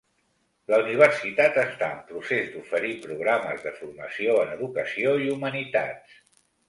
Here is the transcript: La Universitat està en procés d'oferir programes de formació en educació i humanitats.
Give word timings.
La 0.71 0.77
Universitat 0.83 1.59
està 1.63 1.89
en 1.97 1.99
procés 2.07 2.49
d'oferir 2.55 2.95
programes 3.03 3.67
de 3.67 3.75
formació 3.83 4.39
en 4.47 4.51
educació 4.57 5.13
i 5.27 5.31
humanitats. 5.37 6.17